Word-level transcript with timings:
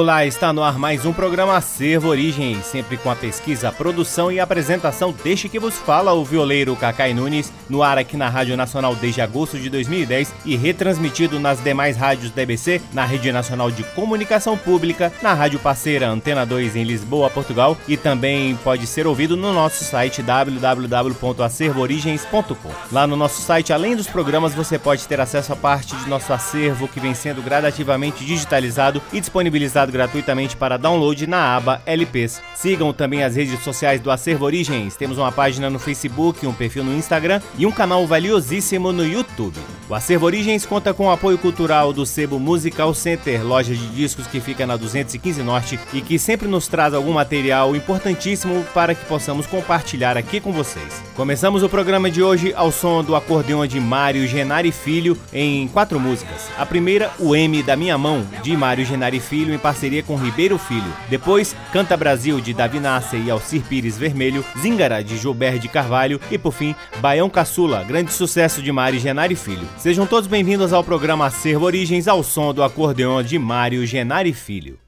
Olá, 0.00 0.24
está 0.24 0.50
no 0.50 0.62
ar 0.62 0.78
mais 0.78 1.04
um 1.04 1.12
programa 1.12 1.58
Acervo 1.58 2.08
Origens, 2.08 2.64
sempre 2.64 2.96
com 2.96 3.10
a 3.10 3.14
pesquisa, 3.14 3.70
produção 3.70 4.32
e 4.32 4.40
apresentação 4.40 5.12
deste 5.12 5.46
que 5.46 5.58
vos 5.58 5.76
fala 5.76 6.14
o 6.14 6.24
violeiro 6.24 6.74
Cacai 6.74 7.12
Nunes, 7.12 7.52
no 7.68 7.82
ar 7.82 7.98
aqui 7.98 8.16
na 8.16 8.30
Rádio 8.30 8.56
Nacional 8.56 8.96
desde 8.96 9.20
agosto 9.20 9.58
de 9.58 9.68
2010 9.68 10.32
e 10.46 10.56
retransmitido 10.56 11.38
nas 11.38 11.62
demais 11.62 11.98
rádios 11.98 12.30
da 12.30 12.40
EBC, 12.40 12.80
na 12.94 13.04
Rede 13.04 13.30
Nacional 13.30 13.70
de 13.70 13.84
Comunicação 13.84 14.56
Pública, 14.56 15.12
na 15.20 15.34
rádio 15.34 15.58
parceira 15.58 16.08
Antena 16.08 16.46
2 16.46 16.76
em 16.76 16.84
Lisboa, 16.84 17.28
Portugal 17.28 17.76
e 17.86 17.98
também 17.98 18.56
pode 18.64 18.86
ser 18.86 19.06
ouvido 19.06 19.36
no 19.36 19.52
nosso 19.52 19.84
site 19.84 20.22
www.acervoorigens.com. 20.22 22.70
Lá 22.90 23.06
no 23.06 23.16
nosso 23.16 23.42
site, 23.42 23.70
além 23.70 23.94
dos 23.94 24.06
programas, 24.06 24.54
você 24.54 24.78
pode 24.78 25.06
ter 25.06 25.20
acesso 25.20 25.52
a 25.52 25.56
parte 25.56 25.94
de 25.94 26.08
nosso 26.08 26.32
acervo 26.32 26.88
que 26.88 26.98
vem 26.98 27.12
sendo 27.12 27.42
gradativamente 27.42 28.24
digitalizado 28.24 29.02
e 29.12 29.20
disponibilizado 29.20 29.89
gratuitamente 29.90 30.56
para 30.56 30.76
download 30.76 31.26
na 31.26 31.56
aba 31.56 31.82
LPs. 31.84 32.40
Sigam 32.54 32.92
também 32.92 33.22
as 33.22 33.36
redes 33.36 33.62
sociais 33.62 34.00
do 34.00 34.10
Acervo 34.10 34.44
Origens. 34.44 34.96
Temos 34.96 35.18
uma 35.18 35.32
página 35.32 35.68
no 35.68 35.78
Facebook, 35.78 36.46
um 36.46 36.52
perfil 36.52 36.84
no 36.84 36.94
Instagram 36.94 37.40
e 37.58 37.66
um 37.66 37.72
canal 37.72 38.06
valiosíssimo 38.06 38.92
no 38.92 39.06
YouTube. 39.06 39.58
O 39.88 39.94
Acervo 39.94 40.26
Origens 40.26 40.64
conta 40.64 40.94
com 40.94 41.06
o 41.06 41.10
apoio 41.10 41.36
cultural 41.36 41.92
do 41.92 42.06
Sebo 42.06 42.38
Musical 42.38 42.94
Center, 42.94 43.44
loja 43.44 43.74
de 43.74 43.86
discos 43.88 44.26
que 44.26 44.40
fica 44.40 44.64
na 44.64 44.76
215 44.76 45.42
Norte 45.42 45.80
e 45.92 46.00
que 46.00 46.18
sempre 46.18 46.46
nos 46.46 46.68
traz 46.68 46.94
algum 46.94 47.12
material 47.12 47.74
importantíssimo 47.74 48.64
para 48.72 48.94
que 48.94 49.04
possamos 49.06 49.46
compartilhar 49.46 50.16
aqui 50.16 50.40
com 50.40 50.52
vocês. 50.52 51.02
Começamos 51.16 51.62
o 51.62 51.68
programa 51.68 52.10
de 52.10 52.22
hoje 52.22 52.54
ao 52.54 52.70
som 52.70 53.02
do 53.02 53.16
acordeão 53.16 53.66
de 53.66 53.80
Mário 53.80 54.26
Genari 54.28 54.70
Filho 54.70 55.18
em 55.32 55.66
quatro 55.68 55.98
músicas. 55.98 56.48
A 56.56 56.64
primeira, 56.64 57.10
O 57.18 57.34
M 57.34 57.62
da 57.62 57.74
Minha 57.74 57.98
Mão, 57.98 58.24
de 58.42 58.56
Mário 58.56 58.84
Genari 58.84 59.18
Filho 59.18 59.52
em 59.52 59.58
parceria 59.58 59.79
com 60.06 60.16
Ribeiro 60.16 60.58
Filho. 60.58 60.92
Depois, 61.08 61.56
Canta 61.72 61.96
Brasil 61.96 62.40
de 62.40 62.52
Davi 62.52 62.78
Nasce 62.78 63.16
e 63.16 63.30
Alcir 63.30 63.62
Pires 63.62 63.96
Vermelho, 63.96 64.44
Zingara 64.60 65.02
de 65.02 65.16
Gilberto 65.16 65.60
de 65.60 65.68
Carvalho 65.68 66.20
e 66.30 66.36
por 66.36 66.52
fim, 66.52 66.74
Baião 66.98 67.30
Caçula, 67.30 67.82
grande 67.82 68.12
sucesso 68.12 68.62
de 68.62 68.70
Mário 68.70 69.00
Genari 69.00 69.34
Filho. 69.34 69.66
Sejam 69.78 70.06
todos 70.06 70.28
bem-vindos 70.28 70.72
ao 70.72 70.84
programa 70.84 71.26
Acervo 71.26 71.64
Origens 71.64 72.06
ao 72.06 72.22
som 72.22 72.52
do 72.52 72.62
acordeão 72.62 73.22
de 73.22 73.38
Mário 73.38 73.86
Genari 73.86 74.34
Filho. 74.34 74.78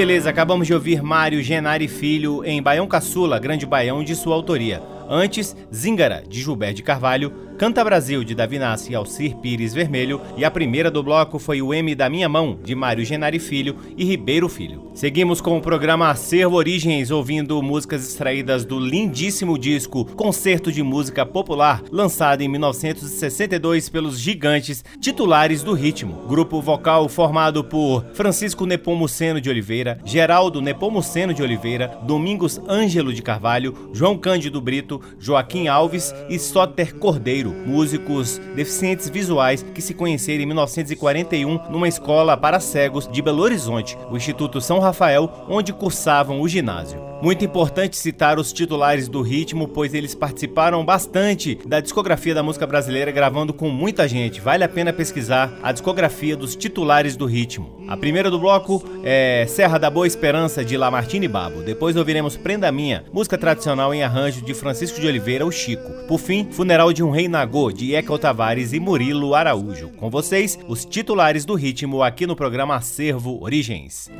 Beleza, 0.00 0.30
acabamos 0.30 0.66
de 0.66 0.72
ouvir 0.72 1.02
Mário 1.02 1.42
Genari 1.42 1.86
Filho 1.86 2.42
em 2.42 2.62
Baião 2.62 2.86
Caçula, 2.86 3.38
Grande 3.38 3.66
Baião, 3.66 4.02
de 4.02 4.16
sua 4.16 4.34
autoria. 4.34 4.82
Antes, 5.06 5.54
Zingara, 5.70 6.24
de 6.26 6.40
Gilberto 6.40 6.76
de 6.76 6.82
Carvalho, 6.82 7.30
Canta 7.60 7.84
Brasil, 7.84 8.24
de 8.24 8.34
Davi 8.34 8.58
Nassi 8.58 8.92
e 8.92 8.94
Alcir 8.94 9.36
Pires 9.36 9.74
Vermelho, 9.74 10.18
e 10.34 10.46
a 10.46 10.50
primeira 10.50 10.90
do 10.90 11.02
bloco 11.02 11.38
foi 11.38 11.60
o 11.60 11.74
M 11.74 11.94
da 11.94 12.08
Minha 12.08 12.26
Mão, 12.26 12.58
de 12.64 12.74
Mário 12.74 13.04
Genari 13.04 13.38
Filho 13.38 13.76
e 13.98 14.02
Ribeiro 14.02 14.48
Filho. 14.48 14.90
Seguimos 14.94 15.42
com 15.42 15.58
o 15.58 15.60
programa 15.60 16.08
Acervo 16.08 16.56
Origens, 16.56 17.10
ouvindo 17.10 17.60
músicas 17.62 18.02
extraídas 18.08 18.64
do 18.64 18.80
lindíssimo 18.80 19.58
disco 19.58 20.06
Concerto 20.06 20.72
de 20.72 20.82
Música 20.82 21.26
Popular, 21.26 21.82
lançado 21.90 22.40
em 22.40 22.48
1962 22.48 23.90
pelos 23.90 24.18
gigantes 24.18 24.82
titulares 24.98 25.62
do 25.62 25.74
ritmo. 25.74 26.26
Grupo 26.26 26.62
vocal 26.62 27.10
formado 27.10 27.62
por 27.62 28.06
Francisco 28.14 28.64
Nepomuceno 28.64 29.38
de 29.38 29.50
Oliveira, 29.50 29.98
Geraldo 30.02 30.62
Nepomuceno 30.62 31.34
de 31.34 31.42
Oliveira, 31.42 31.98
Domingos 32.04 32.58
Ângelo 32.66 33.12
de 33.12 33.20
Carvalho, 33.20 33.90
João 33.92 34.16
Cândido 34.16 34.62
Brito, 34.62 34.98
Joaquim 35.18 35.68
Alves 35.68 36.14
e 36.30 36.38
Soter 36.38 36.94
Cordeiro 36.94 37.49
músicos 37.66 38.40
deficientes 38.54 39.08
visuais 39.08 39.64
que 39.74 39.82
se 39.82 39.94
conheceram 39.94 40.42
em 40.42 40.46
1941 40.46 41.60
numa 41.70 41.88
escola 41.88 42.36
para 42.36 42.60
cegos 42.60 43.08
de 43.08 43.22
Belo 43.22 43.42
Horizonte, 43.42 43.96
o 44.10 44.16
Instituto 44.16 44.60
São 44.60 44.78
Rafael, 44.78 45.30
onde 45.48 45.72
cursavam 45.72 46.40
o 46.40 46.48
ginásio. 46.48 47.10
Muito 47.22 47.44
importante 47.44 47.98
citar 47.98 48.38
os 48.38 48.50
titulares 48.50 49.06
do 49.06 49.20
ritmo, 49.20 49.68
pois 49.68 49.92
eles 49.92 50.14
participaram 50.14 50.82
bastante 50.82 51.58
da 51.66 51.78
discografia 51.78 52.34
da 52.34 52.42
música 52.42 52.66
brasileira, 52.66 53.10
gravando 53.10 53.52
com 53.52 53.68
muita 53.68 54.08
gente. 54.08 54.40
Vale 54.40 54.64
a 54.64 54.68
pena 54.68 54.90
pesquisar 54.90 55.52
a 55.62 55.70
discografia 55.70 56.34
dos 56.34 56.56
titulares 56.56 57.16
do 57.16 57.26
ritmo. 57.26 57.78
A 57.86 57.96
primeira 57.96 58.30
do 58.30 58.38
bloco 58.38 58.82
é 59.04 59.44
Serra 59.48 59.76
da 59.76 59.90
Boa 59.90 60.06
Esperança, 60.06 60.64
de 60.64 60.78
Lamartine 60.78 61.28
Babo. 61.28 61.60
Depois 61.60 61.94
ouviremos 61.94 62.38
Prenda 62.38 62.72
Minha, 62.72 63.04
música 63.12 63.36
tradicional 63.36 63.92
em 63.92 64.02
arranjo 64.02 64.40
de 64.42 64.54
Francisco 64.54 64.98
de 64.98 65.06
Oliveira, 65.06 65.44
o 65.44 65.52
Chico. 65.52 65.90
Por 66.08 66.18
fim, 66.18 66.48
Funeral 66.50 66.90
de 66.90 67.02
um 67.02 67.10
Rei 67.10 67.28
Nagô, 67.40 67.72
de 67.72 67.94
Ekel 67.94 68.18
Tavares 68.18 68.74
e 68.74 68.78
Murilo 68.78 69.34
Araújo. 69.34 69.88
Com 69.96 70.10
vocês, 70.10 70.58
os 70.68 70.84
titulares 70.84 71.46
do 71.46 71.54
ritmo 71.54 72.02
aqui 72.02 72.26
no 72.26 72.36
programa 72.36 72.76
Acervo 72.76 73.42
Origens. 73.42 74.10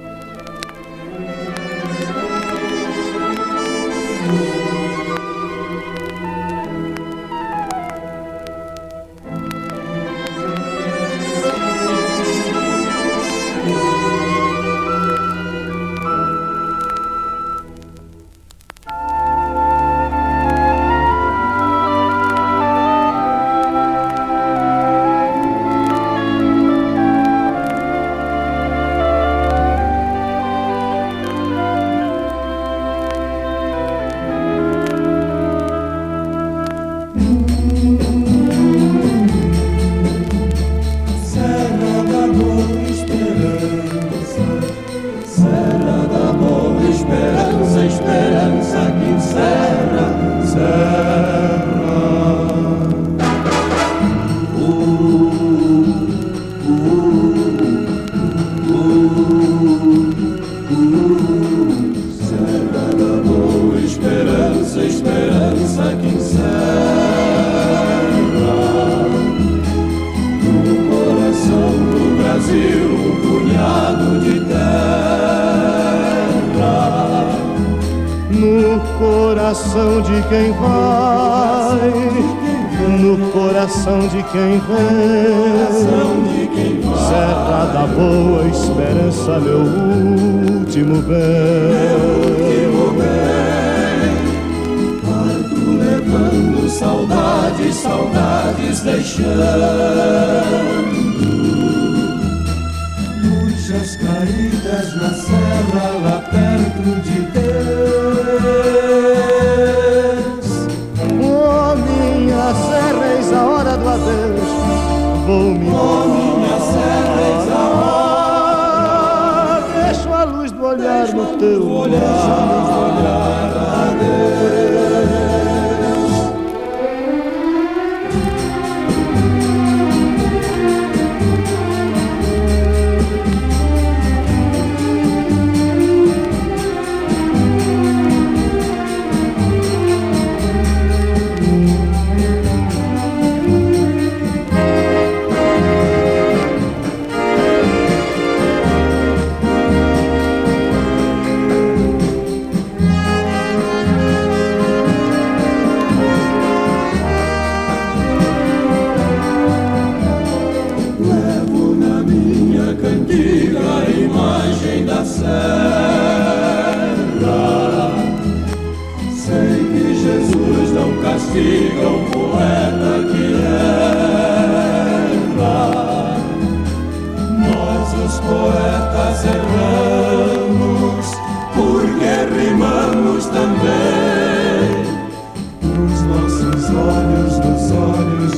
Krishna. 99.16 99.79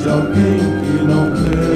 alguém 0.06 0.58
que 0.58 1.04
não 1.04 1.30
quer. 1.30 1.71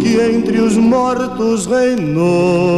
que 0.00 0.20
entre 0.20 0.60
os 0.60 0.76
mortos 0.76 1.66
reinou. 1.66 2.69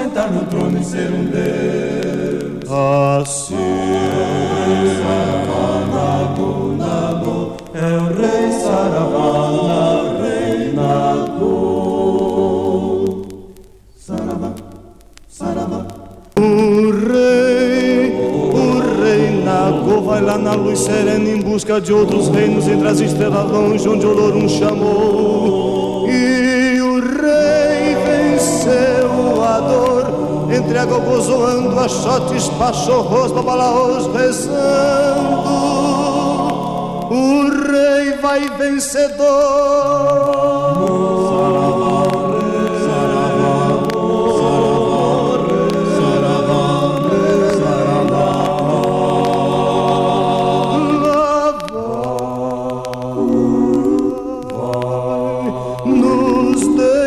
sentar 0.00 0.30
no 0.32 0.46
trono 0.46 0.80
e 0.80 0.84
ser 0.84 1.10
um 1.12 1.24
Deus. 1.26 2.70
Assim 2.70 3.56
Saravanabu 5.02 6.76
Nabu 6.78 7.52
é 7.74 7.96
o 7.98 8.04
rei 8.14 8.52
Saravana, 8.52 10.18
rei 10.22 10.72
Nabu. 10.72 11.50
Saravá, 13.98 14.52
Saravá. 15.28 15.86
O 16.38 16.90
rei, 17.08 18.14
o 18.54 18.56
rei 19.02 19.42
Nagô 19.44 20.00
vai 20.00 20.22
lá 20.22 20.38
na 20.38 20.54
luz 20.54 20.78
serena 20.78 21.28
em 21.28 21.42
busca 21.42 21.78
de 21.80 21.92
outros 21.92 22.28
reinos 22.28 22.66
entre 22.68 22.88
as 22.88 23.00
estrelas 23.00 23.50
longe 23.50 23.86
onde 23.88 24.06
o 24.06 24.10
Olorum 24.10 24.48
chamou. 24.48 25.59
entrega 30.70 30.96
o 30.96 31.78
a 31.80 31.84
achote, 31.84 32.36
espachorros, 32.36 33.32
babalaos, 33.32 34.06
rezando. 34.14 35.50
O 37.10 37.50
rei 37.72 38.12
vai 38.18 38.48
vencedor. 38.50 39.80
nos 55.84 56.60
deu. 56.76 56.99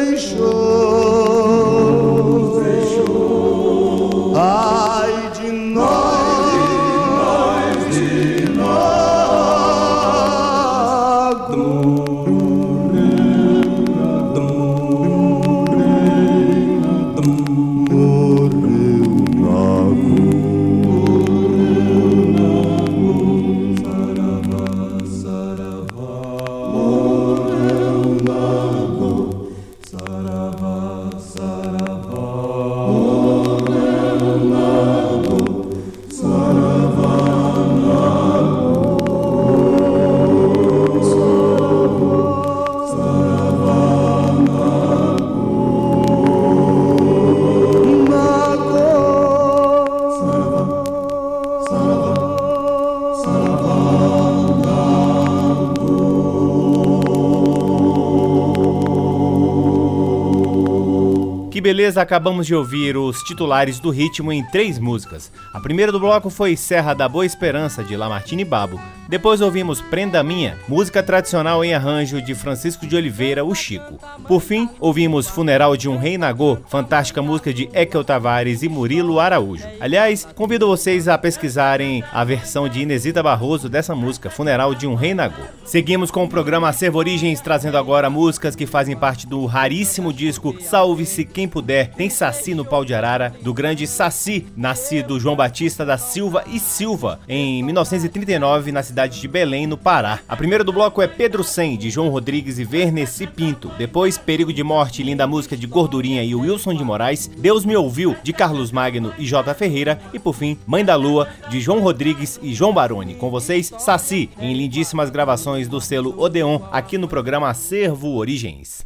Beleza, 61.73 62.03
acabamos 62.03 62.45
de 62.45 62.53
ouvir 62.53 62.95
os 62.95 63.23
titulares 63.23 63.79
do 63.79 63.89
ritmo 63.89 64.31
em 64.31 64.43
três 64.43 64.77
músicas. 64.77 65.31
A 65.51 65.59
primeira 65.59 65.91
do 65.91 65.99
bloco 65.99 66.29
foi 66.29 66.55
Serra 66.55 66.93
da 66.93 67.09
Boa 67.09 67.25
Esperança, 67.25 67.83
de 67.83 67.97
Lamartine 67.97 68.45
Babo. 68.45 68.79
Depois 69.13 69.41
ouvimos 69.41 69.80
Prenda 69.80 70.23
Minha, 70.23 70.58
música 70.67 71.04
tradicional 71.04 71.63
em 71.63 71.71
arranjo 71.71 72.19
de 72.19 72.34
Francisco 72.34 72.88
de 72.88 72.95
Oliveira, 72.95 73.45
o 73.45 73.54
Chico. 73.54 73.99
Por 74.28 74.41
fim, 74.41 74.67
ouvimos 74.80 75.28
Funeral 75.28 75.78
de 75.78 75.88
um 75.88 75.97
Rei 75.99 76.17
Nagô, 76.17 76.58
fantástica 76.67 77.21
música 77.21 77.54
de 77.54 77.69
Ekel 77.73 78.04
Tavares 78.04 78.63
e 78.63 78.67
Murilo 78.67 79.19
Araújo. 79.19 79.67
Aliás, 79.80 80.28
convido 80.34 80.65
vocês 80.65 81.08
a 81.08 81.15
pesquisarem 81.15 82.04
a 82.12 82.23
versão 82.23 82.67
de 82.67 82.82
Inesita 82.82 83.21
Barroso 83.21 83.69
dessa 83.69 83.93
música, 83.93 84.32
Funeral 84.32 84.73
de 84.73 84.88
um 84.88 84.95
Rei 84.95 85.13
Nagô. 85.13 85.43
Seguimos 85.63 86.10
com 86.10 86.23
o 86.23 86.28
programa 86.28 86.69
Acervo 86.69 86.97
Origens, 86.97 87.39
trazendo 87.39 87.78
agora 87.78 88.10
músicas 88.10 88.56
que 88.56 88.65
fazem 88.65 88.97
parte 88.97 89.28
do 89.28 89.45
raríssimo 89.45 90.12
disco 90.12 90.56
Salve-se 90.60 91.23
Quem 91.23 91.47
Puder, 91.47 91.91
tem 91.91 92.10
Saci 92.10 92.56
no 92.56 92.65
Pau 92.65 92.84
de 92.84 92.95
Arara, 92.95 93.32
do 93.43 93.54
grande 93.54 93.86
Saci, 93.86 94.47
nascido 94.58 95.19
João 95.19 95.36
Batista 95.36 95.86
da 95.86 95.99
Silva 95.99 96.43
e 96.47 96.60
Silva, 96.60 97.19
em 97.30 97.62
1939, 97.62 98.71
na 98.71 98.82
cidade 98.82 99.02
cidade 99.03 99.19
de 99.19 99.27
Belém, 99.27 99.67
no 99.67 99.77
Pará. 99.77 100.19
A 100.27 100.35
primeira 100.35 100.63
do 100.63 100.71
bloco 100.71 101.01
é 101.01 101.07
Pedro 101.07 101.43
Sem, 101.43 101.77
de 101.77 101.89
João 101.89 102.09
Rodrigues 102.09 102.57
e 102.57 102.63
Verneci 102.63 103.27
Pinto. 103.27 103.69
Depois, 103.77 104.17
Perigo 104.17 104.53
de 104.53 104.63
Morte, 104.63 105.03
linda 105.03 105.27
música 105.27 105.57
de 105.57 105.67
Gordurinha 105.67 106.23
e 106.23 106.33
Wilson 106.33 106.73
de 106.73 106.83
Moraes. 106.83 107.29
Deus 107.37 107.65
Me 107.65 107.75
Ouviu, 107.75 108.15
de 108.23 108.31
Carlos 108.31 108.71
Magno 108.71 109.13
e 109.17 109.25
J. 109.25 109.53
Ferreira. 109.53 109.99
E 110.13 110.19
por 110.19 110.33
fim, 110.33 110.57
Mãe 110.65 110.85
da 110.85 110.95
Lua, 110.95 111.27
de 111.49 111.59
João 111.59 111.81
Rodrigues 111.81 112.39
e 112.41 112.53
João 112.53 112.73
Baroni. 112.73 113.15
Com 113.15 113.29
vocês, 113.29 113.73
Saci, 113.77 114.29
em 114.39 114.53
lindíssimas 114.53 115.09
gravações 115.09 115.67
do 115.67 115.81
selo 115.81 116.15
Odeon, 116.17 116.61
aqui 116.71 116.97
no 116.97 117.07
programa 117.07 117.49
Acervo 117.49 118.15
Origens. 118.15 118.85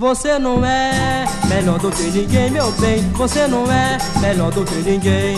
Você 0.00 0.38
não 0.38 0.64
é 0.64 1.26
melhor 1.46 1.78
do 1.78 1.90
que 1.90 2.04
ninguém, 2.04 2.50
meu 2.50 2.72
bem. 2.80 3.02
Você 3.12 3.46
não 3.46 3.70
é 3.70 3.98
melhor 4.18 4.50
do 4.50 4.64
que 4.64 4.76
ninguém. 4.76 5.36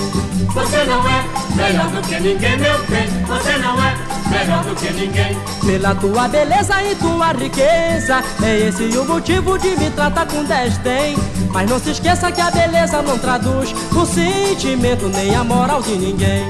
Você 0.55 0.85
não 0.85 1.05
é 1.09 1.25
melhor 1.57 1.90
do 1.90 2.01
que 2.03 2.20
ninguém, 2.20 2.57
meu 2.59 2.79
bem. 2.85 3.09
Você 3.27 3.59
não 3.59 3.77
é 3.83 3.96
melhor 4.31 4.62
do 4.62 4.77
que 4.77 4.92
ninguém. 4.92 5.37
Pela 5.66 5.96
tua 5.96 6.29
beleza 6.29 6.81
e 6.85 6.94
tua 6.94 7.33
riqueza, 7.33 8.22
é 8.40 8.68
esse 8.68 8.85
o 8.96 9.05
motivo 9.05 9.59
de 9.59 9.70
me 9.70 9.90
tratar 9.90 10.27
com 10.27 10.44
desdém. 10.44 11.16
Mas 11.51 11.68
não 11.68 11.81
se 11.81 11.90
esqueça 11.90 12.31
que 12.31 12.40
a 12.40 12.53
beleza 12.53 13.03
não 13.03 13.18
traduz 13.18 13.75
o 13.90 14.07
sentimento 14.07 15.09
nem 15.09 15.35
a 15.35 15.42
moral 15.42 15.83
de 15.83 15.96
ninguém. 15.96 16.48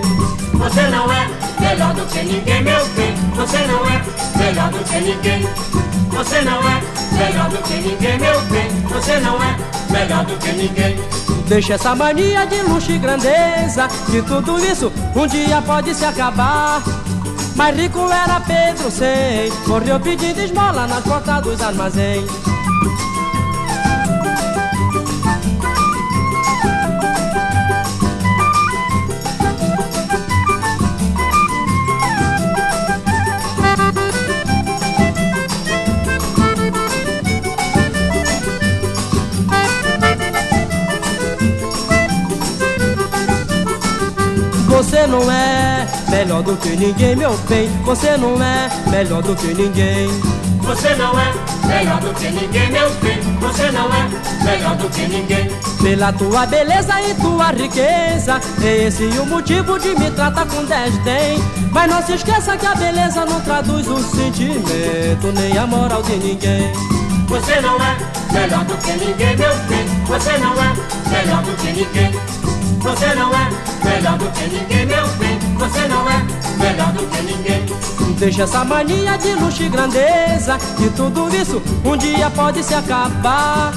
Você 0.52 0.82
não 0.88 1.10
é 1.10 1.30
melhor 1.58 1.94
do 1.94 2.04
que 2.04 2.22
ninguém, 2.22 2.62
meu 2.62 2.86
bem. 2.88 3.14
Você 3.36 3.66
não 3.66 3.86
é 3.86 4.02
melhor 4.36 4.70
do 4.70 4.84
que 4.84 5.00
ninguém. 5.00 5.91
Você 6.12 6.42
não 6.42 6.58
é 6.68 6.80
melhor 7.12 7.48
do 7.48 7.58
que 7.58 7.74
ninguém, 7.74 8.18
meu 8.18 8.40
bem. 8.42 8.68
Você 8.90 9.18
não 9.20 9.36
é 9.42 9.56
melhor 9.90 10.24
do 10.24 10.36
que 10.36 10.52
ninguém. 10.52 10.96
Deixa 11.48 11.74
essa 11.74 11.94
mania 11.94 12.46
de 12.46 12.62
luxo 12.62 12.92
e 12.92 12.98
grandeza, 12.98 13.88
que 14.10 14.22
tudo 14.22 14.58
isso 14.58 14.92
um 15.16 15.26
dia 15.26 15.60
pode 15.62 15.94
se 15.94 16.04
acabar. 16.04 16.82
Mas 17.56 17.76
rico 17.76 18.00
era 18.10 18.40
Pedro, 18.40 18.90
sei, 18.90 19.50
correu 19.66 20.00
pedindo 20.00 20.40
esmola 20.40 20.86
nas 20.86 21.02
portas 21.04 21.42
dos 21.42 21.60
armazéns. 21.60 22.24
Não 45.12 45.30
é 45.30 45.86
melhor 46.08 46.42
do 46.42 46.56
que 46.56 46.70
ninguém, 46.70 47.14
meu 47.14 47.36
bem. 47.46 47.68
Você 47.84 48.16
não 48.16 48.42
é 48.42 48.70
melhor 48.90 49.22
do 49.22 49.36
que 49.36 49.48
ninguém. 49.48 50.08
Você 50.62 50.94
não 50.94 51.12
é 51.20 51.34
melhor 51.66 52.00
do 52.00 52.14
que 52.14 52.30
ninguém, 52.30 52.72
meu 52.72 52.90
bem. 52.94 53.20
Você 53.40 53.70
não 53.72 53.92
é 53.92 54.08
melhor 54.42 54.74
do 54.76 54.88
que 54.88 55.02
ninguém. 55.02 55.50
Pela 55.82 56.12
tua 56.14 56.46
beleza 56.46 56.94
e 57.02 57.14
tua 57.16 57.50
riqueza, 57.50 58.40
é 58.64 58.86
esse 58.86 59.04
o 59.18 59.26
motivo 59.26 59.78
de 59.78 59.94
me 59.96 60.10
tratar 60.12 60.46
com 60.46 60.64
desdém. 60.64 61.38
Mas 61.70 61.90
não 61.90 62.02
se 62.02 62.14
esqueça 62.14 62.56
que 62.56 62.66
a 62.66 62.74
beleza 62.74 63.26
não 63.26 63.40
traduz 63.42 63.86
o 63.88 63.98
sentimento 63.98 65.30
nem 65.34 65.58
a 65.58 65.66
moral 65.66 66.02
de 66.02 66.16
ninguém. 66.16 66.72
Você 67.28 67.60
não 67.60 67.76
é 67.76 67.96
melhor 68.32 68.64
do 68.64 68.76
que 68.78 68.92
ninguém, 68.92 69.36
meu 69.36 69.54
bem. 69.68 69.86
Você 70.06 70.38
não 70.38 70.54
é 70.54 70.72
melhor 71.10 71.42
do 71.42 71.52
que 71.56 71.72
ninguém. 71.72 72.12
Você 72.80 73.14
não 73.14 73.30
é 73.30 73.71
melhor 73.84 74.18
do 74.18 74.26
que 74.30 74.46
ninguém, 74.46 74.86
meu 74.86 75.06
bem. 75.18 75.38
Você 75.58 75.88
não 75.88 76.08
é 76.08 76.22
melhor 76.58 76.92
do 76.92 77.06
que 77.06 77.22
ninguém. 77.22 77.66
Deixa 78.18 78.44
essa 78.44 78.64
mania 78.64 79.16
de 79.18 79.34
luxo 79.34 79.62
e 79.64 79.68
grandeza, 79.68 80.58
que 80.76 80.88
tudo 80.90 81.28
isso 81.34 81.60
um 81.84 81.96
dia 81.96 82.30
pode 82.30 82.62
se 82.62 82.74
acabar. 82.74 83.72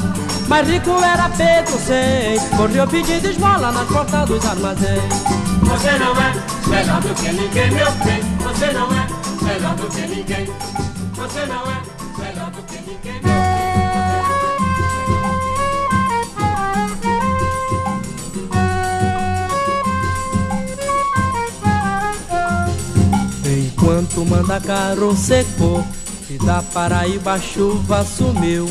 Mas 0.47 0.67
rico 0.67 0.91
era 1.03 1.27
Pedro, 1.29 1.79
sei, 1.79 2.39
correu 2.55 2.87
pedindo 2.87 3.27
esmola 3.27 3.71
nas 3.71 3.87
portas 3.87 4.27
dos 4.27 4.45
armazéns. 4.45 5.23
Você 5.63 5.91
não 5.97 6.11
é 6.21 6.33
melhor 6.67 7.01
do 7.01 7.13
que 7.15 7.31
ninguém, 7.31 7.71
meu 7.71 7.91
bem. 8.03 8.21
Você 8.43 8.71
não 8.71 8.87
é 8.91 9.07
melhor 9.41 9.75
do 9.75 9.87
que 9.87 10.01
ninguém. 10.01 10.49
Você 11.15 11.45
não 11.47 11.61
é 11.71 11.94
Enquanto 23.85 24.25
manda 24.25 24.59
caro 24.59 25.15
secou 25.15 25.85
e 26.27 26.39
da 26.43 26.63
Paraíba 26.73 27.33
a 27.33 27.39
chuva 27.39 28.03
sumiu. 28.03 28.67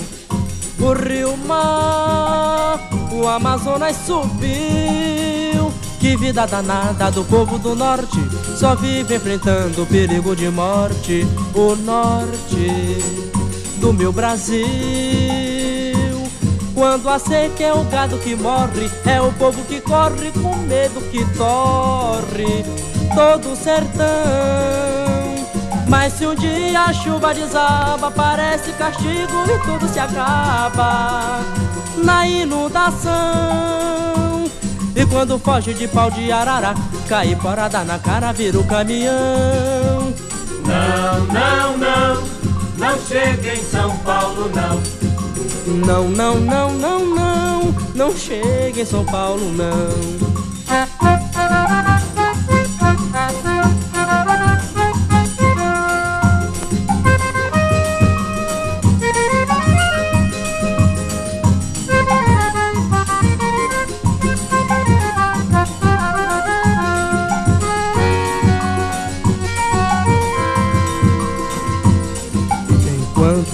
O 0.80 0.92
rio 0.92 1.36
mar, 1.36 2.80
o 3.12 3.24
Amazonas 3.28 3.96
subiu. 4.04 5.72
Que 6.00 6.16
vida 6.16 6.44
danada 6.48 7.12
do 7.12 7.24
povo 7.26 7.60
do 7.60 7.76
norte, 7.76 8.18
só 8.58 8.74
vive 8.74 9.14
enfrentando 9.14 9.84
o 9.84 9.86
perigo 9.86 10.34
de 10.34 10.48
morte. 10.48 11.24
O 11.54 11.76
norte 11.76 12.98
do 13.76 13.92
meu 13.92 14.12
Brasil 14.12 14.66
Quando 16.74 17.08
a 17.08 17.20
seca 17.20 17.62
é 17.62 17.72
o 17.72 17.84
gado 17.84 18.18
que 18.18 18.34
morre, 18.34 18.90
é 19.06 19.20
o 19.20 19.32
povo 19.34 19.62
que 19.66 19.80
corre 19.80 20.32
com 20.32 20.56
medo 20.66 21.00
que 21.12 21.24
torre 21.36 22.64
todo 23.14 23.52
o 23.52 23.56
sertão. 23.56 24.93
Mas 25.88 26.14
se 26.14 26.26
um 26.26 26.34
dia 26.34 26.80
a 26.80 26.92
chuva 26.92 27.34
desaba, 27.34 28.10
parece 28.10 28.72
castigo 28.72 29.44
e 29.46 29.58
tudo 29.64 29.88
se 29.88 29.98
acaba 29.98 31.40
na 31.98 32.26
inundação. 32.26 33.12
E 34.94 35.04
quando 35.06 35.38
foge 35.38 35.74
de 35.74 35.86
pau 35.88 36.10
de 36.10 36.30
arara, 36.30 36.74
cai 37.08 37.36
parada 37.36 37.84
na 37.84 37.98
cara, 37.98 38.32
vira 38.32 38.58
o 38.58 38.64
caminhão. 38.64 40.14
Não, 40.64 41.26
não, 41.26 41.76
não, 41.78 42.22
não 42.78 42.98
chega 43.06 43.54
em 43.54 43.62
São 43.62 43.96
Paulo, 43.98 44.50
não. 44.54 45.04
Não, 45.66 46.08
não, 46.08 46.40
não, 46.40 46.72
não, 46.72 47.06
não, 47.06 47.74
não 47.94 48.16
chega 48.16 48.80
em 48.80 48.84
São 48.84 49.04
Paulo, 49.04 49.52
não. 49.52 50.34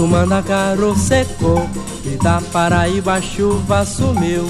Enquanto 0.00 0.06
Manacaro 0.06 0.96
secou 0.96 1.68
e 2.06 2.16
da 2.16 2.40
Paraíba 2.40 3.14
a 3.14 3.20
chuva 3.20 3.84
sumiu. 3.84 4.48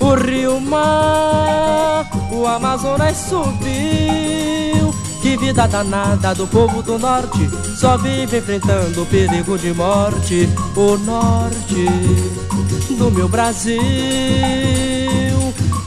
O 0.00 0.14
rio 0.14 0.58
mar, 0.58 2.08
o 2.32 2.46
Amazonas 2.46 3.18
subiu. 3.18 4.94
Que 5.20 5.36
vida 5.36 5.68
danada 5.68 6.34
do 6.34 6.46
povo 6.46 6.82
do 6.82 6.98
norte, 6.98 7.50
só 7.78 7.98
vive 7.98 8.38
enfrentando 8.38 9.02
o 9.02 9.06
perigo 9.06 9.58
de 9.58 9.74
morte. 9.74 10.48
O 10.74 10.96
norte 10.96 11.86
do 12.96 13.10
meu 13.10 13.28
Brasil. 13.28 13.82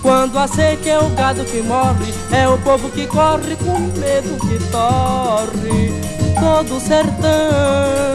Quando 0.04 0.38
a 0.38 0.48
seca 0.48 0.90
é 0.90 1.00
o 1.00 1.10
gado 1.10 1.44
que 1.44 1.60
morre, 1.64 2.14
é 2.32 2.48
o 2.48 2.58
povo 2.60 2.88
que 2.90 3.08
corre 3.08 3.56
com 3.56 3.80
medo 4.00 4.38
que 4.42 4.60
torre 4.70 5.92
todo 6.40 6.78
o 6.78 6.80
sertão. 6.80 8.15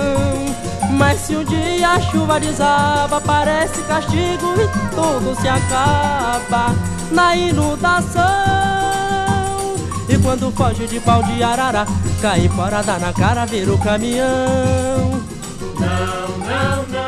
Mas 1.01 1.21
se 1.21 1.35
um 1.35 1.43
dia 1.43 1.93
a 1.93 1.99
chuva 1.99 2.39
desaba, 2.39 3.23
parece 3.23 3.81
castigo 3.85 4.53
e 4.61 4.69
tudo 4.95 5.35
se 5.41 5.49
acaba 5.49 6.75
na 7.11 7.35
inundação. 7.35 8.21
E 10.07 10.19
quando 10.19 10.53
foge 10.53 10.87
de 10.87 11.01
pau 11.01 11.23
de 11.23 11.43
arara, 11.43 11.87
cai 12.21 12.51
fora 12.51 12.83
da 12.83 12.99
na 12.99 13.15
cara, 13.15 13.47
vira 13.47 13.73
o 13.73 13.79
caminhão. 13.79 14.29
Não, 15.79 16.29
não, 16.39 16.87
não, 16.87 17.00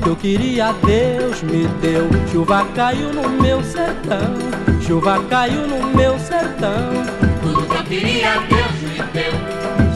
que 0.00 0.08
eu 0.08 0.16
queria, 0.16 0.72
Deus 0.84 1.42
me 1.42 1.66
deu. 1.80 2.08
Chuva 2.30 2.64
caiu 2.74 3.12
no 3.12 3.28
meu 3.28 3.62
sertão. 3.62 4.34
Chuva 4.80 5.22
caiu 5.28 5.66
no 5.66 5.86
meu 5.94 6.18
sertão. 6.18 7.04
Tudo 7.42 7.62
que 7.66 7.76
eu 7.76 7.84
queria, 7.84 8.40
Deus 8.48 8.80
me 8.82 9.02
deu. 9.12 9.32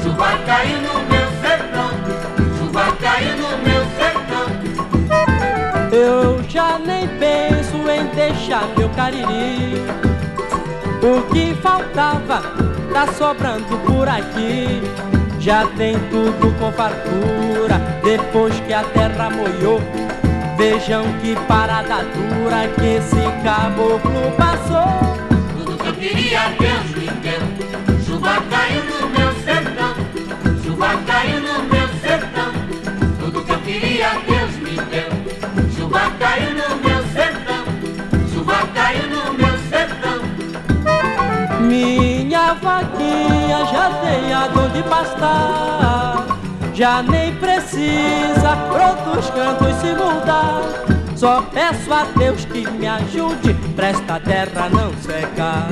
Chuva 0.02 0.38
caiu 0.46 0.78
no 0.78 0.94
meu 1.08 1.26
sertão. 1.40 1.90
Chuva 2.58 2.92
caiu 3.00 3.36
no 3.36 3.48
meu 3.58 3.84
sertão. 3.96 4.44
Eu 5.92 6.42
já 6.48 6.78
nem 6.78 7.08
penso 7.18 7.76
em 7.88 8.06
deixar 8.14 8.68
meu 8.76 8.88
cariri. 8.90 9.82
O 11.02 11.22
que 11.32 11.54
faltava 11.62 12.42
tá 12.92 13.12
sobrando 13.12 13.78
por 13.86 14.08
aqui. 14.08 14.82
Já 15.44 15.66
tem 15.76 15.92
tudo 16.08 16.58
com 16.58 16.72
fartura 16.72 17.78
depois 18.02 18.58
que 18.60 18.72
a 18.72 18.82
terra 18.82 19.28
moiou. 19.28 19.78
Vejam 20.56 21.04
que 21.20 21.36
parada 21.46 21.96
dura 22.02 22.66
que 22.68 22.96
esse 22.96 23.22
caboclo 23.44 24.32
passou. 24.38 25.18
Tudo 25.58 25.76
que 25.76 25.86
eu 25.86 25.94
queria, 25.96 26.48
Deus 26.58 26.96
me 26.96 27.10
deu. 27.20 27.42
Chuva 28.06 28.42
caiu 28.48 28.84
no 28.84 29.06
meu 29.10 29.34
sertão. 29.44 29.94
Chuva 30.64 30.96
caiu 31.06 31.40
no 31.40 31.62
meu 31.64 31.88
sertão. 32.00 32.50
Tudo 33.20 33.44
que 33.44 33.52
eu 33.52 33.58
queria, 33.58 34.08
Deus 34.26 34.56
me 34.62 34.76
deu. 34.86 35.10
Chuva 35.76 36.10
caiu 36.18 36.52
no 36.52 36.76
meu 36.76 37.04
sertão. 37.12 37.64
Chuva 38.32 38.66
caiu 38.72 39.10
no 39.10 39.34
meu 39.34 39.58
sertão. 39.68 40.22
Minha 42.44 42.54
vaquinha 42.56 43.64
já 43.72 43.90
tem 44.02 44.34
a 44.34 44.46
dor 44.48 44.68
de 44.68 44.82
pastar. 44.82 46.26
Já 46.74 47.02
nem 47.02 47.34
precisa 47.36 48.54
pra 48.70 48.90
outros 48.90 49.30
cantos 49.30 49.74
se 49.76 49.94
mudar. 49.94 50.60
Só 51.16 51.40
peço 51.40 51.90
a 51.90 52.04
Deus 52.18 52.44
que 52.44 52.70
me 52.72 52.86
ajude 52.86 53.54
pra 53.74 53.88
esta 53.88 54.20
terra 54.20 54.68
não 54.68 54.92
secar. 54.98 55.68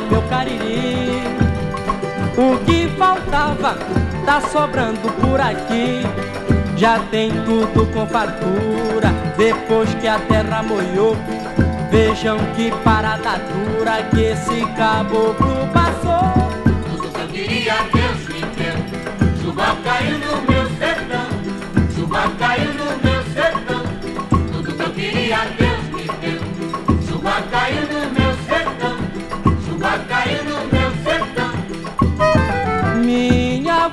Meu 0.00 0.22
cariri. 0.22 1.22
O 2.36 2.58
que 2.64 2.88
faltava 2.96 3.76
tá 4.24 4.40
sobrando 4.40 5.10
por 5.20 5.40
aqui. 5.40 6.02
Já 6.76 7.00
tem 7.10 7.30
tudo 7.44 7.86
com 7.92 8.06
fartura 8.06 9.12
depois 9.36 9.92
que 9.94 10.06
a 10.06 10.18
terra 10.20 10.62
moiou. 10.62 11.16
Vejam 11.90 12.38
que 12.54 12.70
parada 12.84 13.40
dura 13.48 14.02
que 14.04 14.20
esse 14.20 14.64
caboclo 14.76 15.66
passou. 15.72 16.48
Tudo 16.90 17.08
que 17.08 17.20
eu 17.20 17.28
queria, 17.28 17.74
Deus 17.92 18.28
me 18.28 18.40
deu. 18.54 19.42
Chuva 19.42 19.76
caiu 19.82 20.18
no 20.18 20.42
meu 20.42 20.70
sertão. 20.78 21.26
Chuva 21.96 22.30
caiu 22.38 22.74
no 22.74 22.77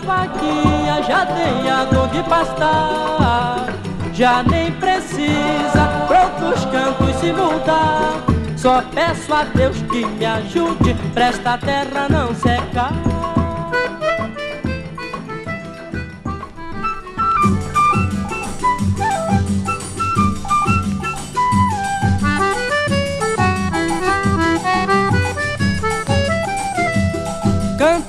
vaquinha 0.06 1.04
já 1.04 1.26
tem 1.26 1.70
a 1.70 1.84
dor 1.86 2.08
de 2.10 2.24
pastar. 2.24 3.66
Já 4.14 4.44
nem 4.44 4.72
precisa 4.72 6.06
pra 6.08 6.24
outros 6.26 6.66
cantos 6.66 7.16
se 7.18 7.34
mudar. 7.34 8.24
Só 8.56 8.82
peço 8.94 9.34
a 9.34 9.44
Deus 9.44 9.78
que 9.92 10.06
me 10.06 10.26
ajude 10.26 10.96
pra 11.14 11.26
esta 11.26 11.58
terra 11.58 12.08
não 12.10 12.34
secar. 12.34 13.15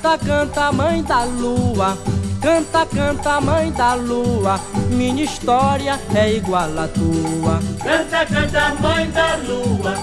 Canta, 0.07 0.25
canta, 0.25 0.71
mãe 0.71 1.03
da 1.03 1.25
lua. 1.25 1.97
Canta, 2.41 2.85
canta, 2.85 3.41
mãe 3.41 3.69
da 3.73 3.93
lua. 3.93 4.57
Minha 4.89 5.25
história 5.25 5.99
é 6.15 6.31
igual 6.31 6.79
à 6.79 6.87
tua. 6.87 7.59
Canta, 7.83 8.25
canta, 8.25 8.73
mãe 8.79 9.11
da 9.11 9.35
lua. 9.35 9.95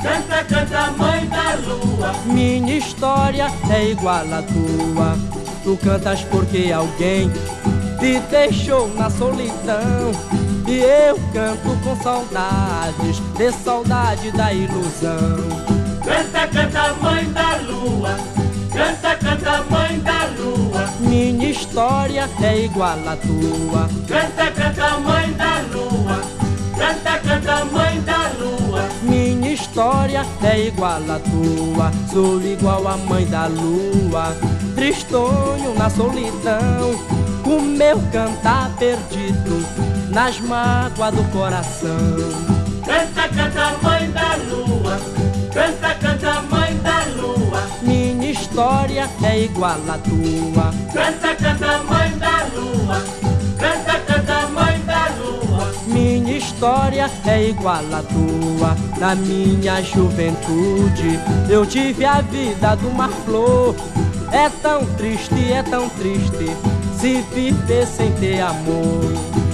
Canta, 0.00 0.44
canta, 0.44 0.92
mãe 0.92 1.26
da 1.26 1.56
lua. 1.66 2.14
Minha 2.26 2.78
história 2.78 3.48
é 3.68 3.90
igual 3.90 4.32
à 4.32 4.42
tua. 4.42 5.18
Tu 5.64 5.76
cantas 5.78 6.22
porque 6.22 6.70
alguém 6.72 7.28
te 7.98 8.20
deixou 8.30 8.88
na 8.94 9.10
solidão. 9.10 10.12
E 10.68 10.78
eu 10.78 11.18
canto 11.32 11.76
com 11.82 11.96
saudades, 12.00 13.18
de 13.36 13.50
saudade 13.50 14.30
da 14.30 14.52
ilusão. 14.52 15.36
Canta, 16.04 16.46
canta, 16.46 16.92
mãe 17.02 17.28
da 17.32 17.56
lua. 17.56 18.37
Canta, 18.78 19.16
canta, 19.16 19.64
mãe 19.68 19.98
da 19.98 20.26
lua. 20.38 20.88
Minha 21.00 21.50
história 21.50 22.30
é 22.40 22.58
igual 22.60 22.96
à 23.08 23.16
tua. 23.16 23.88
Canta, 24.06 24.52
canta, 24.52 25.00
mãe 25.00 25.32
da 25.32 25.62
lua. 25.72 26.20
Canta, 26.78 27.18
canta, 27.18 27.64
mãe 27.64 28.00
da 28.02 28.30
lua. 28.38 28.88
Minha 29.02 29.52
história 29.52 30.24
é 30.44 30.68
igual 30.68 31.02
à 31.10 31.18
tua. 31.18 31.90
Sou 32.12 32.40
igual 32.40 32.86
à 32.86 32.96
mãe 32.96 33.26
da 33.26 33.48
lua. 33.48 34.36
Tristonho 34.76 35.74
na 35.76 35.90
solidão. 35.90 36.94
Com 37.42 37.60
meu 37.60 37.98
cantar 38.12 38.70
perdido 38.78 39.66
nas 40.10 40.38
mágoas 40.38 41.14
do 41.16 41.24
coração. 41.32 41.98
Canta, 42.86 43.28
canta, 43.28 43.76
mãe 43.82 44.08
da 44.12 44.36
lua. 44.48 45.00
Canta, 45.52 45.94
história 48.58 49.08
é 49.22 49.44
igual 49.44 49.78
à 49.88 49.98
tua. 49.98 50.74
Canta, 50.92 51.36
canta, 51.36 51.78
mãe 51.84 52.10
da 52.18 52.44
lua, 52.56 53.04
canta, 53.56 54.00
canta, 54.00 54.48
mãe 54.48 54.80
da 54.80 55.08
lua. 55.20 55.72
Minha 55.86 56.36
história 56.36 57.08
é 57.24 57.50
igual 57.50 57.76
à 57.76 58.02
tua. 58.02 58.76
Na 58.98 59.14
minha 59.14 59.80
juventude 59.80 61.20
eu 61.48 61.64
tive 61.64 62.04
a 62.04 62.20
vida 62.20 62.74
do 62.74 62.90
mar 62.90 63.10
flor. 63.24 63.76
É 64.32 64.48
tão 64.60 64.84
triste, 64.96 65.52
é 65.52 65.62
tão 65.62 65.88
triste 65.90 66.56
se 66.98 67.22
viver 67.32 67.86
sem 67.86 68.10
ter 68.14 68.40
amor. 68.40 69.47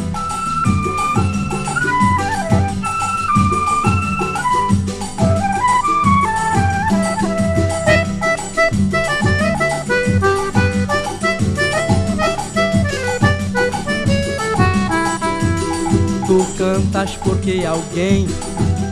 Cantas 17.05 17.17
porque 17.17 17.64
alguém 17.67 18.27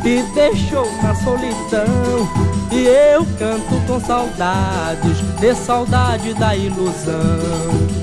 te 0.02 0.22
deixou 0.34 0.86
na 1.02 1.14
solidão. 1.14 2.28
E 2.70 2.86
eu 2.86 3.26
canto 3.38 3.86
com 3.86 4.00
saudades, 4.00 5.18
de 5.40 5.54
saudade 5.54 6.34
da 6.34 6.56
ilusão. 6.56 7.12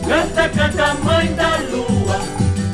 Canta, 0.08 0.50
canta, 0.50 0.94
mãe 1.04 1.34
da 1.34 1.58
lua, 1.72 2.20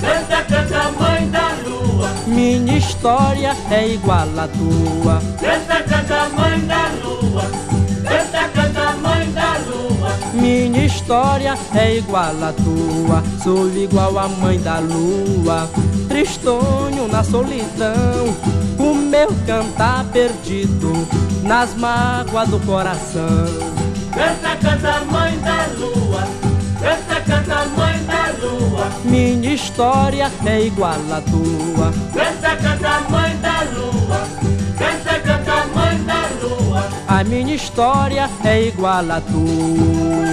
canta, 0.02 0.44
canta, 0.44 0.92
mãe 1.00 1.30
da 1.30 1.50
lua. 1.66 2.10
Minha 2.28 2.78
história 2.78 3.56
é 3.72 3.88
igual 3.88 4.28
à 4.38 4.48
tua. 4.48 5.22
Canta, 5.40 5.84
canta, 5.84 6.30
mãe 6.30 6.60
da 6.62 6.90
lua, 7.04 7.44
canta, 8.04 8.50
canta, 8.50 8.92
mãe 8.98 9.32
da 9.32 9.58
lua. 9.68 9.95
Minha 10.36 10.86
história 10.86 11.58
é 11.74 11.98
igual 11.98 12.34
à 12.44 12.54
tua. 12.54 13.24
Sou 13.44 13.68
igual 13.76 14.18
à 14.20 14.28
mãe 14.28 14.60
da 14.60 14.80
lua. 14.80 15.70
Tristonho 16.08 17.08
na 17.08 17.24
solidão. 17.24 18.36
O 18.78 18.94
meu 18.94 19.30
cantar 19.48 20.06
perdido 20.06 20.92
nas 21.44 21.74
mágoas 21.76 22.50
do 22.50 22.60
coração. 22.60 23.76
Canta, 24.14 24.56
canta, 24.62 25.06
mãe 25.12 25.38
da 25.40 25.68
lua, 25.78 26.24
canta, 26.80 27.22
canta, 27.22 27.66
mãe 27.78 28.04
da 28.06 28.32
lua. 28.42 28.90
Minha 29.04 29.54
história 29.54 30.32
é 30.46 30.62
igual 30.62 31.00
à 31.12 31.22
tua. 31.22 31.92
Canta, 32.14 32.56
canta, 32.56 33.10
mãe 33.10 33.36
da 33.38 33.64
lua, 33.74 34.28
A 37.08 37.24
minha 37.24 37.56
história 37.56 38.30
é 38.44 38.68
igual 38.68 39.12
à 39.12 39.22
tua. 39.22 40.26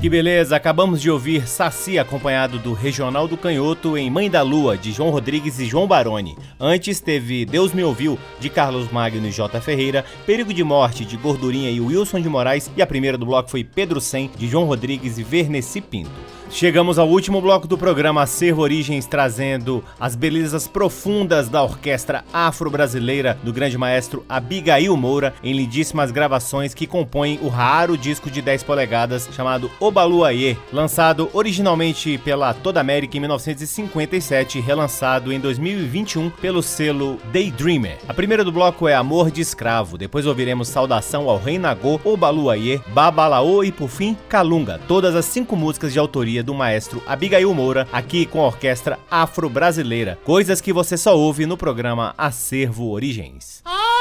Que 0.00 0.08
beleza, 0.08 0.56
acabamos 0.56 1.00
de 1.00 1.08
ouvir 1.08 1.46
Saci 1.46 1.96
acompanhado 1.96 2.58
do 2.58 2.72
Regional 2.72 3.28
do 3.28 3.36
Canhoto 3.36 3.96
em 3.96 4.10
Mãe 4.10 4.28
da 4.28 4.42
Lua, 4.42 4.76
de 4.76 4.90
João 4.90 5.10
Rodrigues 5.10 5.60
e 5.60 5.64
João 5.64 5.86
Baroni. 5.86 6.36
Antes 6.58 6.98
teve 6.98 7.44
Deus 7.44 7.72
Me 7.72 7.84
Ouviu, 7.84 8.18
de 8.40 8.48
Carlos 8.48 8.90
Magno 8.90 9.24
e 9.28 9.30
J. 9.30 9.60
Ferreira, 9.60 10.04
Perigo 10.26 10.52
de 10.52 10.64
Morte, 10.64 11.04
de 11.04 11.16
Gordurinha 11.16 11.70
e 11.70 11.80
Wilson 11.80 12.20
de 12.20 12.28
Moraes, 12.28 12.68
e 12.76 12.82
a 12.82 12.86
primeira 12.86 13.16
do 13.16 13.26
bloco 13.26 13.48
foi 13.48 13.62
Pedro 13.62 14.00
Sem, 14.00 14.28
de 14.36 14.48
João 14.48 14.64
Rodrigues 14.64 15.18
e 15.18 15.22
Verneci 15.22 15.80
Pinto. 15.80 16.10
Chegamos 16.52 16.98
ao 16.98 17.08
último 17.08 17.40
bloco 17.40 17.66
do 17.66 17.78
programa 17.78 18.22
Acervo 18.22 18.60
Origens, 18.60 19.06
trazendo 19.06 19.82
as 19.98 20.14
belezas 20.14 20.68
profundas 20.68 21.48
da 21.48 21.62
orquestra 21.62 22.24
afro-brasileira 22.30 23.38
do 23.42 23.54
grande 23.54 23.78
maestro 23.78 24.22
Abigail 24.28 24.94
Moura, 24.94 25.32
em 25.42 25.54
lindíssimas 25.54 26.10
gravações 26.10 26.74
que 26.74 26.86
compõem 26.86 27.38
o 27.42 27.48
raro 27.48 27.96
disco 27.96 28.30
de 28.30 28.42
10 28.42 28.64
polegadas 28.64 29.30
chamado 29.32 29.70
Obaluayê, 29.80 30.58
lançado 30.70 31.30
originalmente 31.32 32.18
pela 32.18 32.52
Toda 32.52 32.80
América 32.80 33.16
em 33.16 33.20
1957 33.20 34.58
e 34.58 34.60
relançado 34.60 35.32
em 35.32 35.40
2021 35.40 36.28
pelo 36.28 36.62
selo 36.62 37.18
Daydreamer. 37.32 37.96
A 38.06 38.12
primeira 38.12 38.44
do 38.44 38.52
bloco 38.52 38.86
é 38.86 38.94
Amor 38.94 39.30
de 39.30 39.40
Escravo, 39.40 39.96
depois 39.96 40.26
ouviremos 40.26 40.68
Saudação 40.68 41.30
ao 41.30 41.38
Rei 41.38 41.58
Nagô, 41.58 41.98
Obaluayê, 42.04 42.78
Babalaô 42.88 43.64
e 43.64 43.72
por 43.72 43.88
fim 43.88 44.14
Calunga, 44.28 44.78
todas 44.86 45.16
as 45.16 45.24
cinco 45.24 45.56
músicas 45.56 45.94
de 45.94 45.98
autoria 45.98 46.41
do 46.42 46.54
maestro 46.54 47.02
Abigail 47.06 47.52
Moura, 47.54 47.86
aqui 47.92 48.26
com 48.26 48.40
a 48.40 48.46
orquestra 48.46 48.98
afro-brasileira. 49.10 50.18
Coisas 50.24 50.60
que 50.60 50.72
você 50.72 50.96
só 50.96 51.16
ouve 51.16 51.46
no 51.46 51.56
programa 51.56 52.14
Acervo 52.16 52.90
Origens. 52.90 53.62
Malungo 53.64 53.91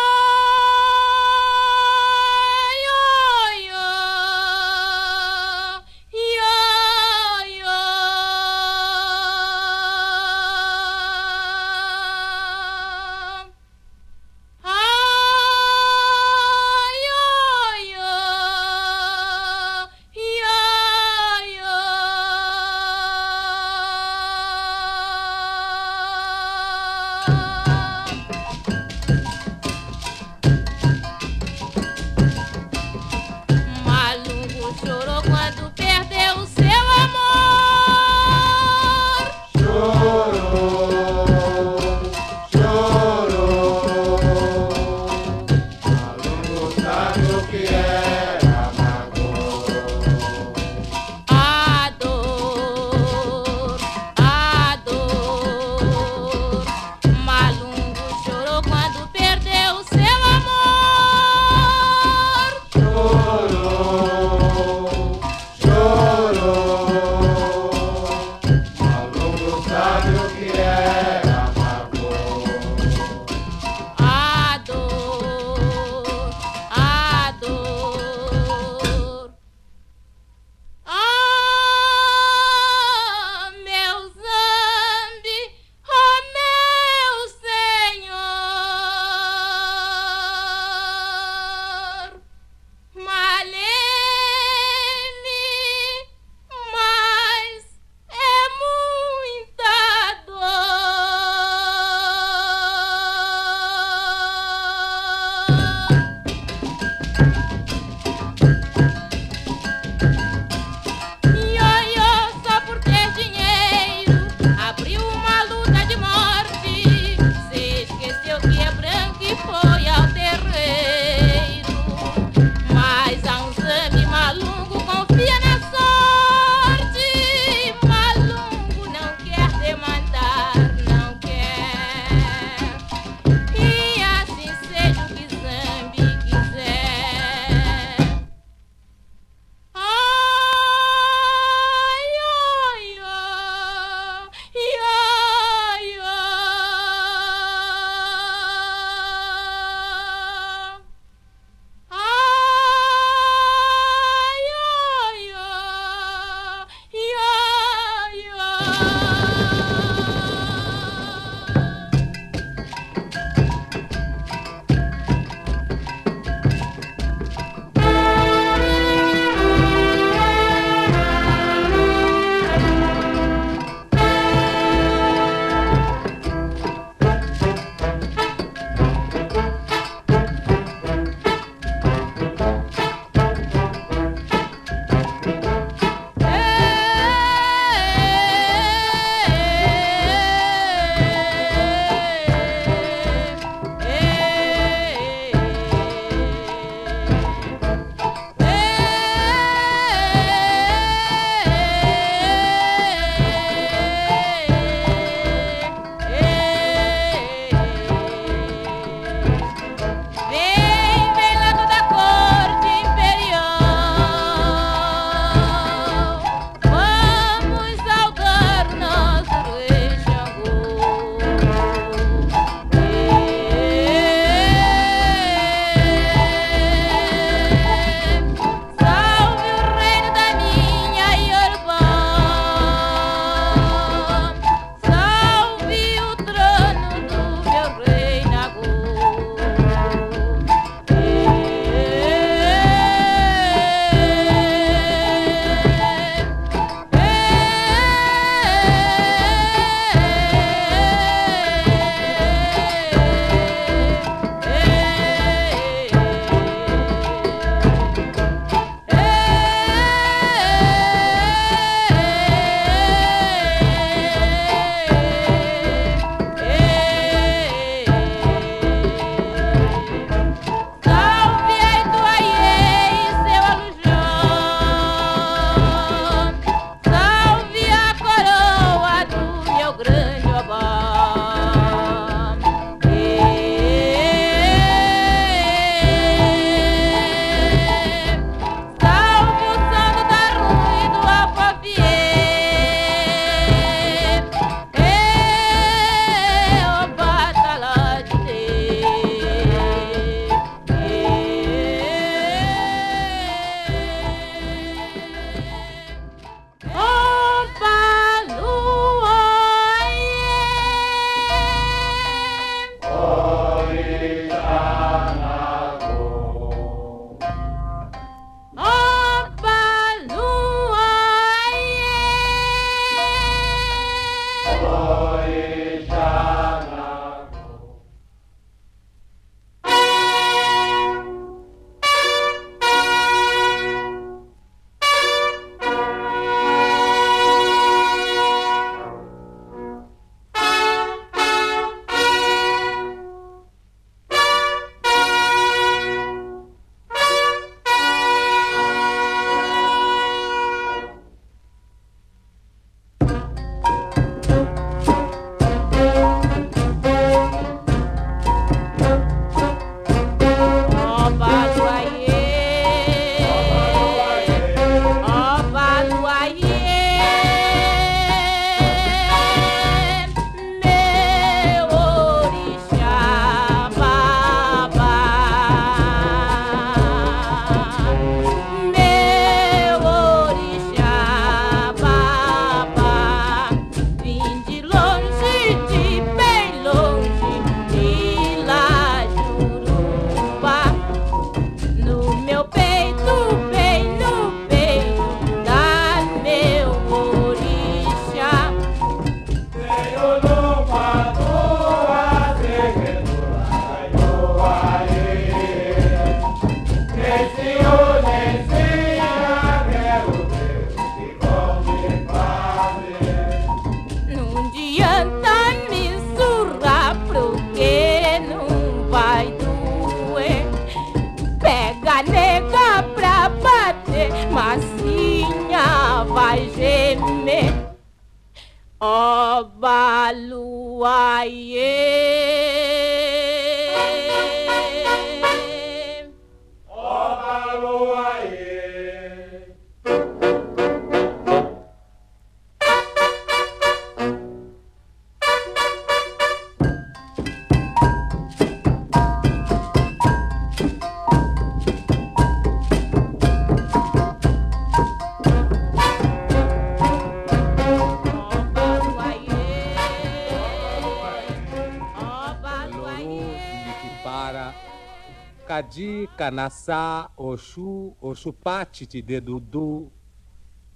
Kadi, 465.52 466.08
Kanassá, 466.16 467.12
Oxu, 467.18 467.91
Oxupati, 467.99 468.88
Dedudu, 469.04 469.91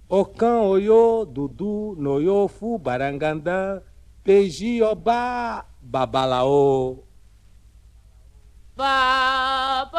Ocan, 0.06 0.68
Oyo, 0.68 1.24
Dudu, 1.24 1.96
Noyofu, 1.96 2.76
Barangandã, 2.76 3.80
Peji, 4.22 4.82
Obá, 4.82 5.64
Babalaô. 5.80 6.98
Babalaô. 8.76 9.96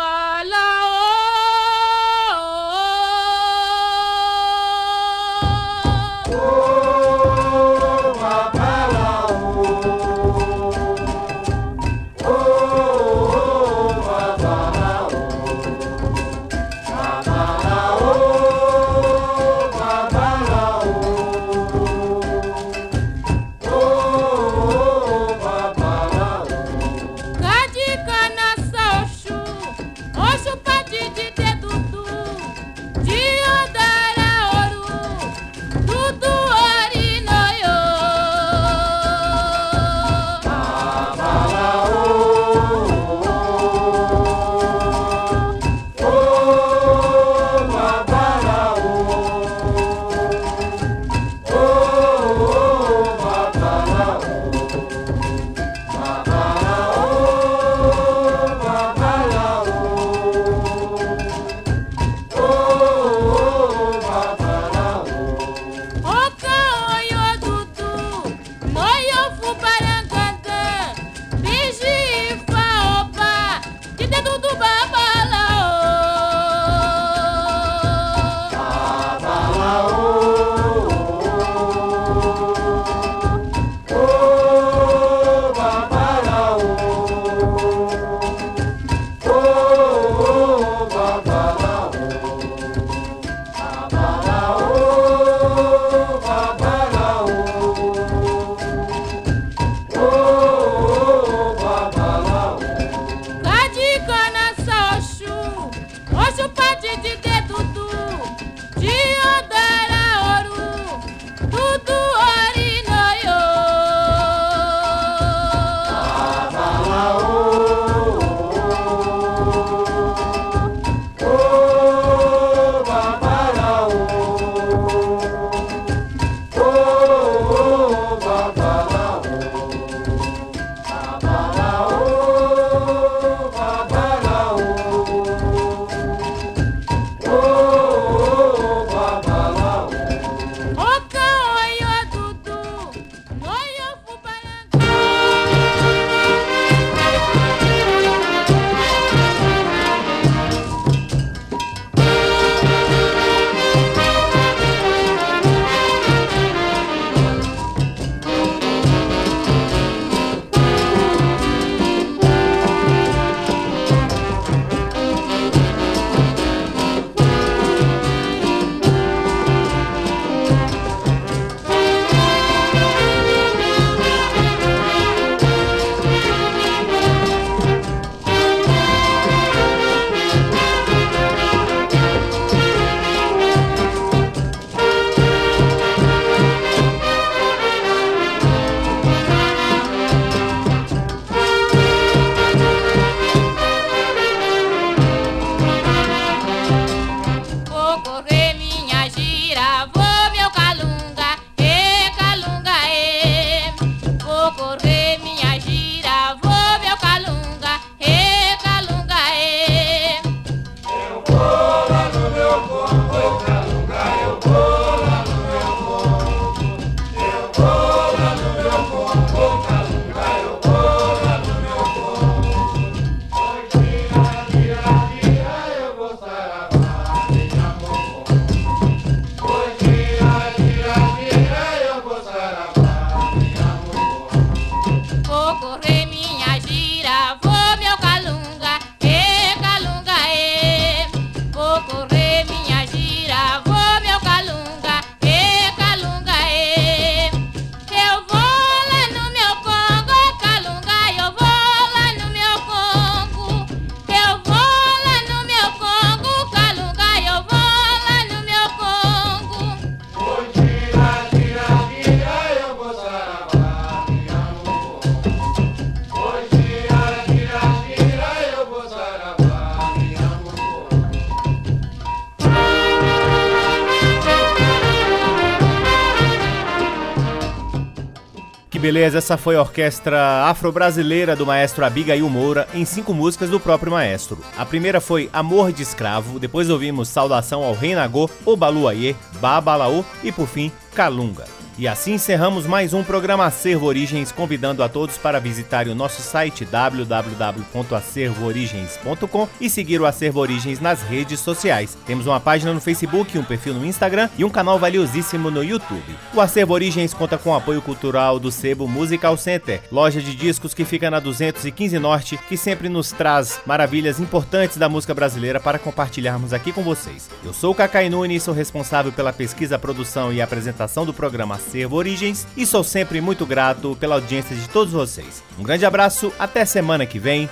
Beleza, 278.88 279.18
essa 279.18 279.36
foi 279.36 279.58
a 279.58 279.62
orquestra 279.62 280.46
afro-brasileira 280.46 281.36
do 281.36 281.46
maestro 281.46 281.84
Abigail 281.84 282.30
Moura 282.30 282.66
em 282.74 282.86
cinco 282.86 283.14
músicas 283.14 283.50
do 283.50 283.60
próprio 283.60 283.92
maestro. 283.92 284.38
A 284.58 284.66
primeira 284.66 285.02
foi 285.02 285.30
Amor 285.34 285.74
de 285.74 285.84
Escravo, 285.84 286.40
depois 286.40 286.70
ouvimos 286.70 287.10
Saudação 287.10 287.66
ao 287.66 287.74
Rei 287.74 287.94
Nagô, 287.94 288.30
Obaluayê, 288.46 289.14
Babalaô 289.42 290.06
e 290.24 290.32
por 290.32 290.48
fim 290.48 290.72
Calunga. 290.96 291.57
E 291.80 291.88
assim 291.88 292.14
encerramos 292.14 292.66
mais 292.66 292.92
um 292.92 293.04
programa 293.04 293.46
Acervo 293.46 293.86
Origens, 293.86 294.32
convidando 294.32 294.82
a 294.82 294.90
todos 294.90 295.16
para 295.16 295.40
visitarem 295.40 295.94
o 295.94 295.96
nosso 295.96 296.24
site 296.24 296.66
www.acervoorigens.com 296.66 299.48
e 299.62 299.70
seguir 299.70 300.02
o 300.02 300.08
Acervo 300.08 300.40
Origens 300.40 300.80
nas 300.80 301.04
redes 301.04 301.40
sociais. 301.40 301.96
Temos 302.04 302.26
uma 302.26 302.40
página 302.40 302.74
no 302.74 302.82
Facebook, 302.82 303.38
um 303.38 303.44
perfil 303.44 303.76
no 303.76 303.86
Instagram 303.86 304.28
e 304.40 304.44
um 304.44 304.50
canal 304.50 304.80
valiosíssimo 304.80 305.52
no 305.52 305.64
YouTube. 305.64 306.18
O 306.34 306.42
Acervo 306.42 306.74
Origens 306.74 307.14
conta 307.14 307.38
com 307.38 307.52
o 307.52 307.56
apoio 307.56 307.80
cultural 307.80 308.40
do 308.40 308.52
Sebo 308.52 308.88
Musical 308.88 309.38
Center, 309.38 309.80
loja 309.92 310.20
de 310.20 310.36
discos 310.36 310.74
que 310.74 310.84
fica 310.84 311.12
na 311.12 311.20
215 311.20 312.00
Norte, 312.00 312.40
que 312.50 312.58
sempre 312.58 312.90
nos 312.90 313.12
traz 313.12 313.62
maravilhas 313.68 314.20
importantes 314.20 314.78
da 314.78 314.90
música 314.90 315.14
brasileira 315.14 315.60
para 315.60 315.78
compartilharmos 315.78 316.54
aqui 316.54 316.72
com 316.72 316.82
vocês. 316.82 317.30
Eu 317.46 317.54
sou 317.54 317.74
o 317.74 317.76
Cacai 317.76 318.10
Nunes, 318.10 318.42
sou 318.42 318.56
responsável 318.56 319.12
pela 319.12 319.32
pesquisa, 319.32 319.78
produção 319.78 320.34
e 320.34 320.42
apresentação 320.42 321.06
do 321.06 321.14
programa 321.14 321.60
acervo 321.68 321.98
Origens 321.98 322.48
e 322.56 322.66
sou 322.66 322.84
sempre 322.84 323.20
muito 323.20 323.46
grato 323.46 323.96
pela 324.00 324.16
audiência 324.16 324.56
de 324.56 324.68
todos 324.70 324.94
vocês. 324.94 325.44
Um 325.60 325.64
grande 325.64 325.86
abraço, 325.86 326.32
até 326.40 326.64
semana 326.64 327.06
que 327.06 327.20
vem. 327.20 327.50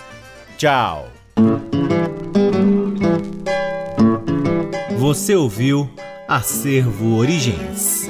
Tchau. 0.58 1.10
Você 4.98 5.36
ouviu 5.36 5.90
Acervo 6.28 7.18
Origens. 7.18 8.10